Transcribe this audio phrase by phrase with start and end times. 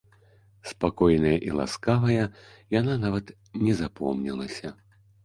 [0.69, 2.23] Спакойная і ласкавая,
[2.79, 3.29] яна нават
[3.67, 4.73] не запомнілася.